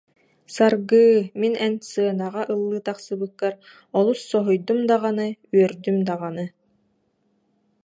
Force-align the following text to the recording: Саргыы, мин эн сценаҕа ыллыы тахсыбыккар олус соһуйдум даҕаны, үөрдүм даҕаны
Саргыы, 0.55 1.13
мин 1.39 1.53
эн 1.65 1.73
сценаҕа 1.85 2.43
ыллыы 2.53 2.79
тахсыбыккар 2.85 3.53
олус 3.97 4.19
соһуйдум 4.31 4.79
даҕаны, 4.89 5.27
үөрдүм 5.55 5.97
даҕаны 6.07 6.45